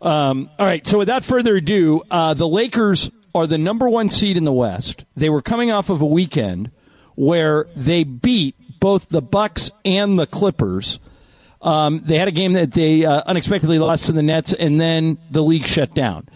[0.00, 0.86] Um, all right.
[0.86, 5.04] So without further ado, uh, the Lakers are the number one seed in the West.
[5.16, 6.70] They were coming off of a weekend
[7.14, 10.98] where they beat both the Bucks and the Clippers.
[11.62, 15.18] Um, they had a game that they uh, unexpectedly lost to the Nets, and then
[15.30, 16.26] the league shut down.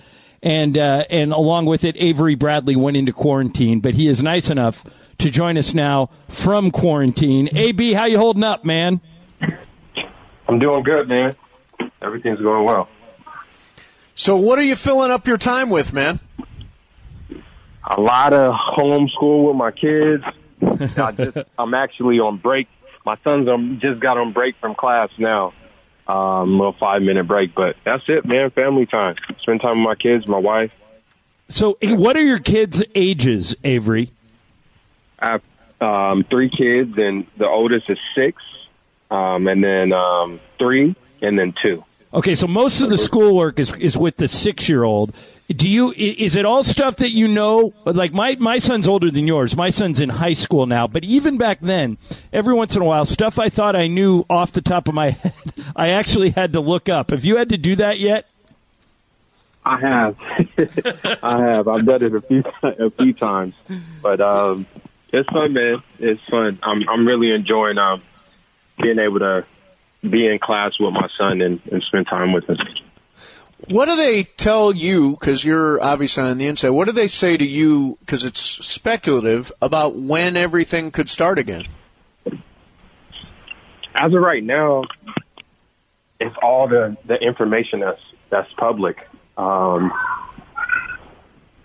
[0.42, 4.50] And uh, and along with it, Avery Bradley went into quarantine, but he is nice
[4.50, 4.84] enough
[5.18, 7.48] to join us now from quarantine.
[7.56, 9.00] AB, how you holding up, man?
[10.46, 11.34] I'm doing good, man.
[12.02, 12.88] Everything's going well.
[14.16, 16.20] So, what are you filling up your time with, man?
[17.82, 20.24] A lot of homeschool with my kids.
[20.96, 22.68] I just, I'm actually on break.
[23.04, 25.52] My son's um, just got on break from class now.
[26.06, 28.50] Um, little five minute break, but that's it, man.
[28.50, 29.16] Family time.
[29.40, 30.70] Spend time with my kids, my wife.
[31.48, 34.12] So, what are your kids' ages, Avery?
[35.18, 35.42] I have
[35.80, 38.42] um, three kids, and the oldest is six,
[39.10, 41.84] um, and then um, three, and then two.
[42.14, 45.12] Okay, so most of the schoolwork is is with the six year old.
[45.48, 47.74] Do you is it all stuff that you know?
[47.84, 49.56] Like my my son's older than yours.
[49.56, 51.98] My son's in high school now, but even back then,
[52.32, 55.10] every once in a while, stuff I thought I knew off the top of my
[55.22, 55.34] head,
[55.74, 57.10] I actually had to look up.
[57.10, 58.28] Have you had to do that yet?
[59.66, 60.16] I have,
[61.22, 61.66] I have.
[61.68, 63.54] I've done it a few a few times,
[64.00, 64.66] but um,
[65.12, 65.82] it's fun, man.
[65.98, 66.60] It's fun.
[66.62, 68.02] I'm I'm really enjoying um
[68.80, 69.44] being able to
[70.08, 72.58] be in class with my son and, and spend time with him.
[73.68, 75.12] What do they tell you?
[75.12, 76.70] Because you're obviously on the inside.
[76.70, 77.96] What do they say to you?
[78.00, 81.66] Because it's speculative about when everything could start again.
[83.94, 84.84] As of right now,
[86.20, 89.08] it's all the the information that's that's public.
[89.38, 89.92] Um,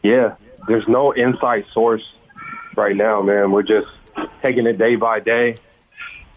[0.04, 0.36] yeah,
[0.68, 2.04] there's no inside source
[2.76, 3.52] right now, man.
[3.52, 3.88] We're just
[4.44, 5.58] taking it day by day.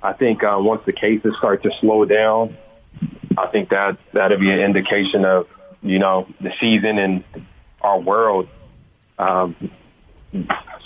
[0.02, 2.56] I think uh, once the cases start to slow down,
[3.36, 5.48] I think that that'll be an indication of
[5.82, 7.24] you know the season and
[7.80, 8.48] our world,
[9.18, 9.70] um,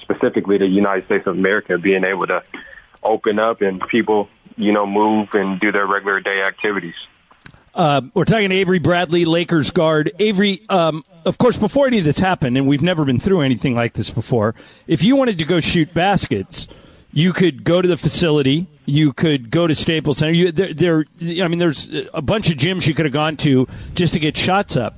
[0.03, 2.43] specifically the United States of America, being able to
[3.03, 6.95] open up and people you know move and do their regular day activities.
[7.75, 10.11] Uh, we're talking to Avery Bradley, Lakers guard.
[10.19, 13.75] Avery, um, of course, before any of this happened, and we've never been through anything
[13.75, 14.55] like this before,
[14.87, 16.69] if you wanted to go shoot baskets,
[17.13, 18.67] you could go to the facility.
[18.87, 20.33] You could go to Staples Center.
[20.33, 23.67] You, there, there, I mean, there's a bunch of gyms you could have gone to
[23.95, 24.95] just to get shots up.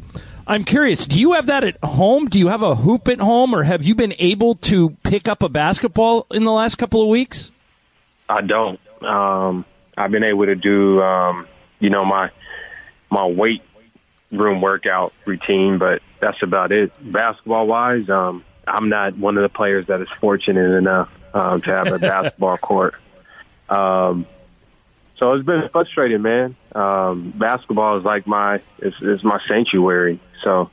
[0.46, 2.26] I'm curious, do you have that at home?
[2.26, 5.42] Do you have a hoop at home, or have you been able to pick up
[5.42, 7.50] a basketball in the last couple of weeks?
[8.28, 8.80] I don't.
[9.02, 9.66] Um,
[9.96, 11.46] I've been able to do, um,
[11.80, 12.30] you know, my
[13.10, 13.62] my weight
[14.32, 16.92] room workout routine, but that's about it.
[17.00, 21.70] Basketball wise, um, I'm not one of the players that is fortunate enough um, to
[21.70, 22.94] have a basketball court.
[23.68, 24.26] Um,
[25.18, 26.56] so it's been frustrating, man.
[26.74, 30.20] Um, basketball is like my it's, is my sanctuary.
[30.42, 30.70] So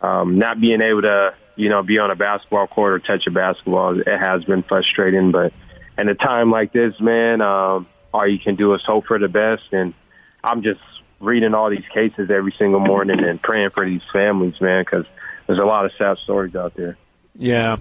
[0.00, 3.30] um, not being able to, you know, be on a basketball court or touch a
[3.30, 5.30] basketball, it has been frustrating.
[5.30, 5.52] But
[5.96, 9.28] in a time like this, man, um, all you can do is hope for the
[9.28, 9.64] best.
[9.72, 9.94] And
[10.42, 10.80] I'm just
[11.20, 15.06] reading all these cases every single morning and praying for these families, man, because
[15.46, 16.96] there's a lot of sad stories out there.
[17.38, 17.78] Yeah.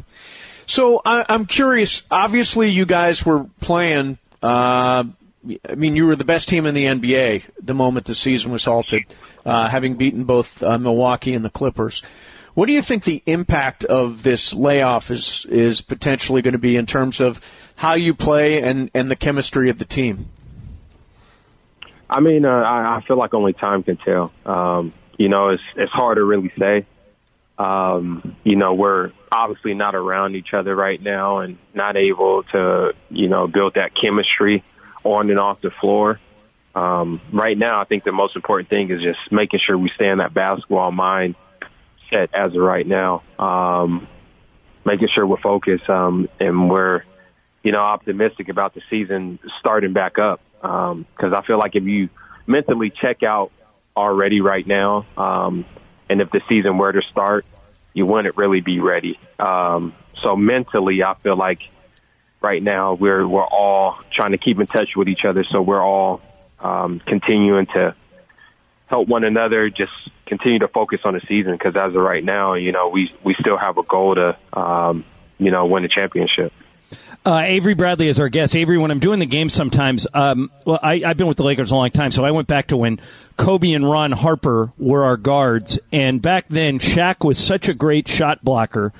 [0.68, 2.04] So I, I'm curious.
[2.10, 4.18] Obviously, you guys were playing.
[4.46, 5.06] Uh,
[5.68, 8.66] I mean, you were the best team in the NBA the moment the season was
[8.66, 9.06] halted,
[9.44, 12.04] uh, having beaten both uh, Milwaukee and the Clippers.
[12.54, 16.78] What do you think the impact of this layoff is is potentially going to be
[16.78, 17.42] in terms of
[17.76, 20.30] how you play and, and the chemistry of the team?
[22.08, 24.32] I mean, uh, I, I feel like only time can tell.
[24.46, 26.86] Um, you know, it's it's hard to really say.
[27.58, 32.94] Um, you know, we're obviously not around each other right now and not able to,
[33.10, 34.64] you know, build that chemistry
[35.04, 36.20] on and off the floor.
[36.74, 40.10] Um, right now, I think the most important thing is just making sure we stay
[40.10, 41.36] in that basketball mind
[42.12, 43.24] set as of right now.
[43.40, 44.08] Um,
[44.84, 47.04] making sure we're focused, um, and we're,
[47.64, 50.42] you know, optimistic about the season starting back up.
[50.62, 52.10] Um, cause I feel like if you
[52.46, 53.52] mentally check out
[53.96, 55.66] already right now, um,
[56.10, 57.46] and if the season were to start,
[57.94, 59.20] you wouldn't really be ready.
[59.40, 61.62] Um, so mentally, I feel like
[62.42, 65.44] right now we're we're all trying to keep in touch with each other.
[65.44, 66.22] So we're all
[66.60, 67.96] um, continuing to
[68.88, 69.70] help one another.
[69.70, 69.94] Just
[70.26, 73.34] continue to focus on the season because as of right now, you know, we we
[73.36, 75.06] still have a goal to um,
[75.38, 76.54] you know win the championship.
[77.26, 78.56] Uh, Avery Bradley is our guest.
[78.56, 81.72] Avery, when I'm doing the game sometimes, um, well, I, have been with the Lakers
[81.72, 83.02] a long time, so I went back to when
[83.36, 85.80] Kobe and Ron Harper were our guards.
[85.92, 88.94] And back then, Shaq was such a great shot blocker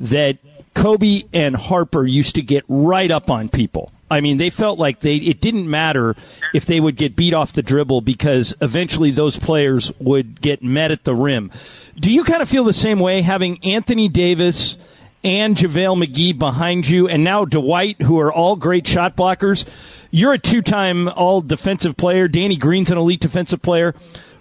[0.00, 0.38] that
[0.74, 3.92] Kobe and Harper used to get right up on people.
[4.10, 6.16] I mean, they felt like they it didn't matter
[6.54, 10.90] if they would get beat off the dribble because eventually those players would get met
[10.90, 11.52] at the rim.
[11.96, 14.77] Do you kind of feel the same way having Anthony Davis
[15.24, 19.66] and JaVale McGee behind you and now Dwight who are all great shot blockers?
[20.10, 22.28] You're a two-time all defensive player.
[22.28, 23.94] Danny Green's an elite defensive player.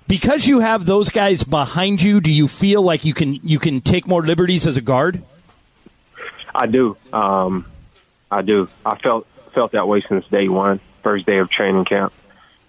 [0.07, 3.81] Because you have those guys behind you, do you feel like you can you can
[3.81, 5.21] take more liberties as a guard?
[6.55, 6.95] I do.
[7.11, 7.65] Um,
[8.31, 8.69] I do.
[8.85, 12.13] I felt felt that way since day one, first day of training camp.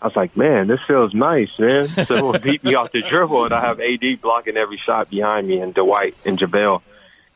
[0.00, 1.88] I was like, man, this feels nice, man.
[2.06, 5.60] Someone beat me off the dribble, and I have AD blocking every shot behind me,
[5.60, 6.82] and Dwight and JaVale.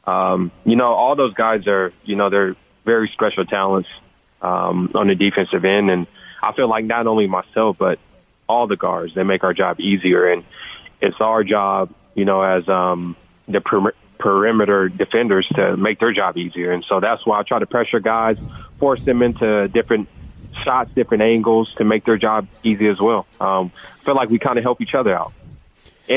[0.05, 3.89] Um, you know, all those guys are, you know, they're very special talents
[4.41, 6.07] um, on the defensive end, and
[6.43, 7.99] I feel like not only myself, but
[8.49, 10.45] all the guards, they make our job easier, and
[11.01, 13.17] it's our job, you know, as um,
[13.47, 17.61] the per- perimeter defenders to make their job easier, and so that's why I try
[17.61, 18.39] to pressure guys,
[18.79, 20.09] force them into different
[20.65, 23.27] shots, different angles to make their job easy as well.
[23.41, 25.33] Um, I feel like we kind of help each other out.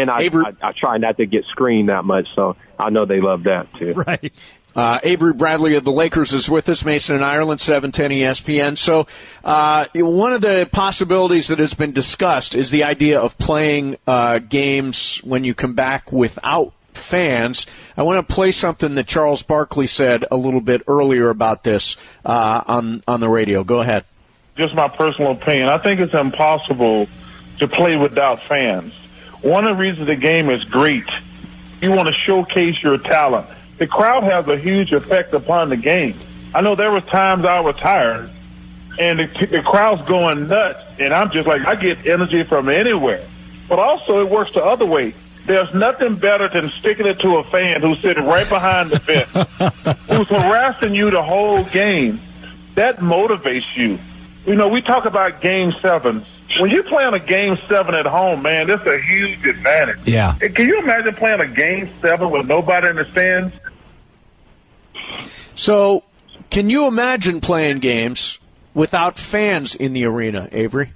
[0.01, 3.05] And I, Avery- I, I try not to get screened that much, so I know
[3.05, 3.93] they love that too.
[4.07, 4.33] Right.
[4.75, 8.77] Uh, Avery Bradley of the Lakers is with us, Mason and Ireland, 710 ESPN.
[8.77, 9.07] So,
[9.41, 14.39] uh, one of the possibilities that has been discussed is the idea of playing uh,
[14.39, 17.67] games when you come back without fans.
[17.95, 21.95] I want to play something that Charles Barkley said a little bit earlier about this
[22.25, 23.63] uh, on on the radio.
[23.63, 24.03] Go ahead.
[24.57, 25.69] just my personal opinion.
[25.69, 27.07] I think it's impossible
[27.59, 28.93] to play without fans.
[29.45, 31.07] One of the reasons the game is great,
[31.79, 33.45] you want to showcase your talent.
[33.77, 36.15] The crowd has a huge effect upon the game.
[36.55, 38.31] I know there were times I was tired
[38.97, 43.23] and the, the crowd's going nuts and I'm just like, I get energy from anywhere.
[43.69, 45.13] But also it works the other way.
[45.45, 49.29] There's nothing better than sticking it to a fan who's sitting right behind the bench,
[50.09, 52.19] who's harassing you the whole game.
[52.73, 53.99] That motivates you.
[54.47, 56.25] You know, we talk about game sevens.
[56.59, 59.99] When you're playing a game seven at home, man, that's a huge advantage.
[60.05, 60.35] Yeah.
[60.35, 63.59] Can you imagine playing a game seven with nobody in the stands?
[65.55, 66.03] So,
[66.49, 68.39] can you imagine playing games
[68.73, 70.93] without fans in the arena, Avery?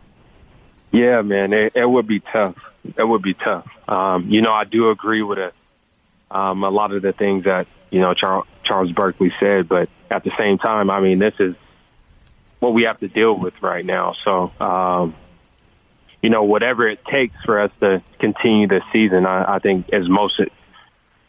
[0.92, 2.56] Yeah, man, it, it would be tough.
[2.84, 3.68] It would be tough.
[3.88, 5.54] Um, you know, I do agree with it.
[6.32, 10.24] Um, a lot of the things that you know Charles, Charles Barkley said, but at
[10.24, 11.56] the same time, I mean, this is
[12.60, 14.14] what we have to deal with right now.
[14.24, 15.16] So, um,
[16.22, 20.08] you know, whatever it takes for us to continue this season, I, I think is
[20.10, 20.40] most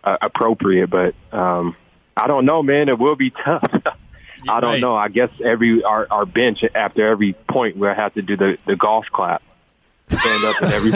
[0.02, 0.88] uh, appropriate.
[0.90, 1.76] But um,
[2.16, 2.88] I don't know, man.
[2.88, 3.70] It will be tough.
[4.48, 4.80] I don't Right.
[4.80, 4.96] know.
[4.96, 8.74] I guess every our, our bench after every point we'll have to do the, the
[8.74, 9.42] golf clap.
[10.10, 10.92] Stand up and every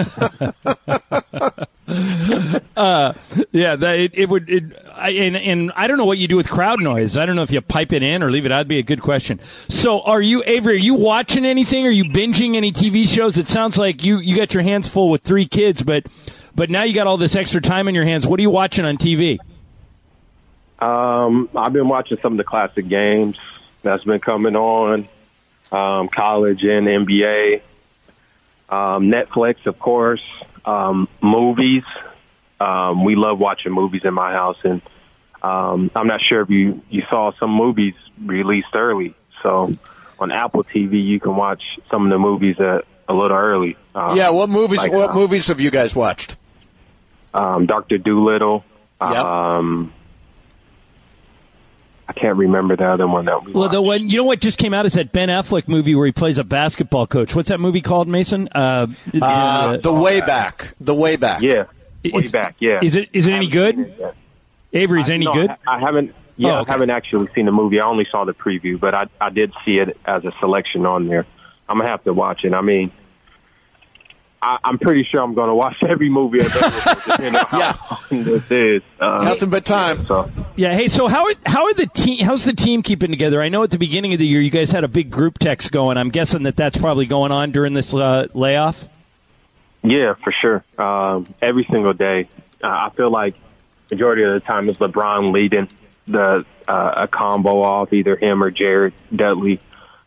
[3.52, 4.50] Yeah, that it, it would.
[4.50, 7.16] It, I, and and I don't know what you do with crowd noise.
[7.16, 8.48] I don't know if you pipe it in or leave it.
[8.48, 9.40] That'd be a good question.
[9.69, 10.75] So, are you Avery?
[10.75, 11.86] Are you watching anything?
[11.86, 13.38] Are you binging any TV shows?
[13.38, 16.04] It sounds like you you got your hands full with three kids, but
[16.54, 18.26] but now you got all this extra time in your hands.
[18.26, 19.38] What are you watching on TV?
[20.80, 23.38] Um, I've been watching some of the classic games
[23.82, 25.08] that's been coming on,
[25.72, 27.62] um, college and NBA,
[28.69, 30.22] um, Netflix, of course,
[30.64, 31.84] um, movies.
[32.64, 34.81] Um, we love watching movies in my house, and
[35.43, 37.94] um, I'm not sure if you you saw some movies
[38.25, 39.14] released early.
[39.43, 39.75] So
[40.19, 43.76] on Apple TV, you can watch some of the movies a, a little early.
[43.94, 44.78] Um, Yeah, what movies?
[44.78, 46.37] like, what uh, movies have you guys watched?
[47.34, 48.64] Um, Doctor Dolittle.
[49.00, 49.11] Yep.
[49.11, 49.92] Um,
[52.06, 53.73] I can't remember the other one that we Well, watched.
[53.73, 56.12] the one you know what just came out is that Ben Affleck movie where he
[56.12, 57.35] plays a basketball coach.
[57.35, 58.49] What's that movie called, Mason?
[58.54, 58.87] Uh,
[59.21, 60.75] Uh, the way back.
[60.80, 61.40] The way back.
[61.42, 61.64] Yeah,
[62.12, 62.56] way Is- back.
[62.58, 62.80] Yeah.
[62.82, 63.76] is it- is it any good?
[63.76, 64.14] seen it yet.
[64.73, 65.50] Avery, is it any No, good?
[65.50, 66.14] I, I haven't.
[66.37, 66.70] Yeah, Oh, okay.
[66.70, 67.78] I haven't actually seen the movie.
[67.78, 71.06] I only saw the preview, but I I did see it as a selection on
[71.06, 71.26] there.
[71.68, 72.52] I'm gonna have to watch it.
[72.52, 72.90] I mean,
[74.42, 78.50] I, I'm pretty sure I'm gonna watch every movie available, depending on how long this
[78.50, 78.82] is.
[79.00, 80.04] Uh, Nothing but time.
[80.06, 80.75] So Yeah.
[80.75, 82.25] Hey, so how are, how are the team?
[82.25, 83.40] How's the team keeping together?
[83.40, 85.70] I know at the beginning of the year you guys had a big group text
[85.73, 85.96] going.
[85.99, 88.87] I'm guessing that that's probably going on during this uh, layoff.
[89.85, 90.64] Yeah, for sure.
[90.79, 92.29] Um, every single day,
[92.62, 93.35] uh, I feel like
[93.91, 95.69] majority of the time it's LeBron leading
[96.07, 99.61] the uh, a combo off, either him or Jared Dudley,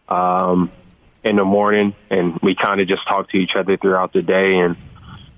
[0.10, 0.72] um,
[1.24, 4.60] in the morning, and we kind of just talk to each other throughout the day.
[4.60, 4.78] And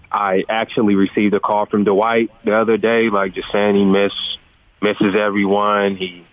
[0.09, 4.13] I actually received a call from Dwight the other day, like just saying he miss
[4.81, 5.97] misses everyone.
[5.97, 6.23] He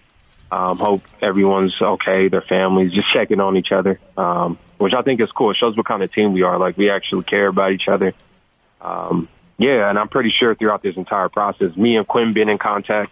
[0.50, 5.20] um, hope everyone's okay, their families, just checking on each other, um, which I think
[5.20, 5.50] is cool.
[5.50, 6.58] It shows what kind of team we are.
[6.58, 8.14] Like we actually care about each other.
[8.80, 12.58] Um, yeah, and I'm pretty sure throughout this entire process, me and Quinn been in
[12.58, 13.10] contact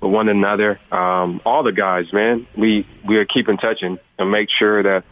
[0.00, 0.80] with one another.
[0.90, 5.04] Um, all the guys, man, we we are keeping touching and make sure that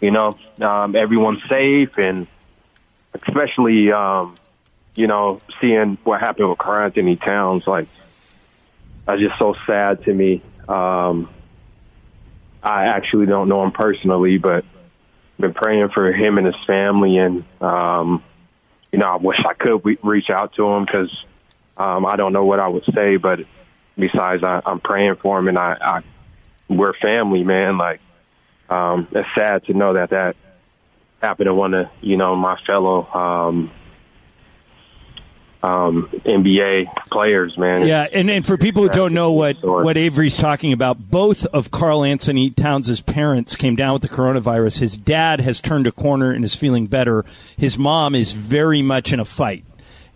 [0.00, 2.26] you know um, everyone's safe and
[3.14, 4.34] especially um,
[4.94, 7.66] you know seeing what happened with Karl Anthony Towns.
[7.66, 7.88] Like,
[9.06, 10.42] that's just so sad to me.
[10.68, 11.28] Um,
[12.62, 14.64] I actually don't know him personally, but
[15.38, 18.22] been praying for him and his family, and um,
[18.92, 21.10] you know, I wish I could re- reach out to him because
[21.76, 23.40] um, I don't know what I would say, but
[23.96, 26.02] besides, I, I'm praying for him, and I, I
[26.68, 27.76] we're family, man.
[27.76, 28.00] Like,
[28.70, 30.36] um, it's sad to know that that
[31.20, 33.70] happened to one of you know my fellow um,
[35.64, 37.86] um, NBA players, man.
[37.86, 41.70] Yeah, and, and for people who don't know what, what Avery's talking about, both of
[41.70, 44.80] Karl Anthony Towns' parents came down with the coronavirus.
[44.80, 47.24] His dad has turned a corner and is feeling better.
[47.56, 49.64] His mom is very much in a fight,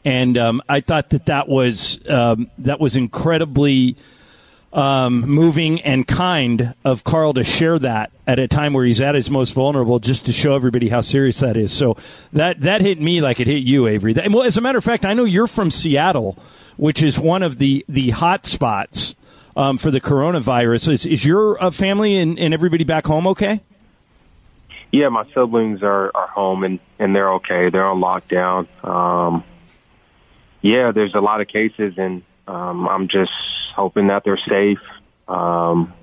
[0.05, 3.97] and um, I thought that that was um, that was incredibly
[4.73, 9.15] um, moving and kind of Karl to share that at a time where he's at
[9.15, 11.73] his most vulnerable, just to show everybody how serious that is.
[11.73, 11.97] So
[12.33, 14.13] that that hit me like it hit you, Avery.
[14.13, 16.39] That, well, as a matter of fact, I know you're from Seattle,
[16.77, 19.15] which is one of the the hot spots
[19.57, 20.93] um, for the coronavirus.
[20.93, 23.63] Is, is your uh, family and, and everybody back home okay?
[24.93, 27.71] Yeah, my siblings are are home and and they're okay.
[27.71, 28.69] They're on lockdown.
[28.85, 29.45] Um,
[30.61, 33.33] yeah, there's a lot of cases and um, I'm just
[33.79, 34.81] hoping that they're safe
[35.29, 35.95] um,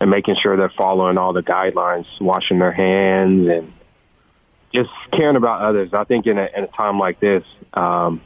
[0.00, 3.72] and making sure they're following all the guidelines, washing their hands, and
[4.74, 5.94] just caring about others.
[5.94, 8.20] I think in a, in a time like this, um,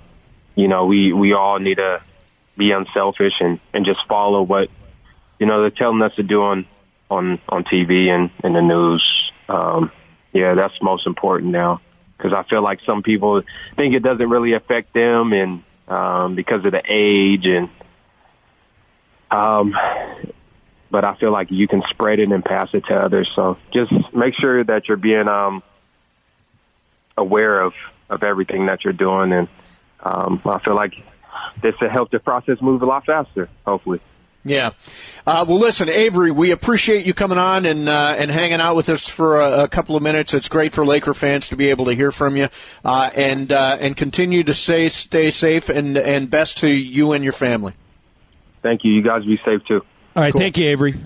[0.55, 2.03] you know, we we all need to
[2.57, 4.71] be unselfish and and just follow what
[5.39, 6.67] you know they're telling us to do on
[7.11, 9.05] on on TV and in the news.
[9.49, 9.93] Um,
[10.33, 11.83] yeah, that's most important now
[12.17, 13.43] because I feel like some people
[13.77, 17.69] think it doesn't really affect them and um, because of the age and
[19.31, 19.75] um,
[20.91, 23.29] but I feel like you can spread it and pass it to others.
[23.35, 25.63] So just make sure that you're being um,
[27.17, 27.73] aware of
[28.09, 29.49] of everything that you're doing, and
[30.01, 30.95] um, I feel like
[31.63, 33.49] this will help the process move a lot faster.
[33.67, 34.01] Hopefully.
[34.45, 34.71] Yeah.
[35.27, 38.89] Uh, well, listen, Avery, we appreciate you coming on and uh, and hanging out with
[38.89, 40.35] us for a, a, couple of minutes.
[40.35, 42.49] It's great for Laker fans to be able to hear from you,
[42.85, 47.25] uh, and uh, and continue to stay stay safe and and best to you and
[47.25, 47.75] your family.
[48.67, 48.93] Thank you.
[48.93, 49.85] You guys be safe too.
[50.17, 50.33] All right.
[50.33, 50.41] Cool.
[50.41, 50.97] Thank you, Avery.